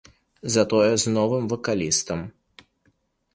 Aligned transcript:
Затое 0.53 0.87
з 1.03 1.13
новым 1.17 1.45
вакалістам. 1.53 2.19